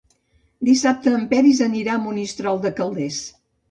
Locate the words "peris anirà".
1.35-1.97